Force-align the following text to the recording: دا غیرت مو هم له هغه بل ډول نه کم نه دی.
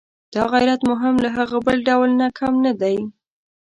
دا 0.33 0.43
غیرت 0.53 0.81
مو 0.87 0.93
هم 1.03 1.15
له 1.23 1.29
هغه 1.37 1.57
بل 1.65 1.77
ډول 1.87 2.09
نه 2.21 2.27
کم 2.39 2.53
نه 2.65 2.73
دی. 2.81 2.97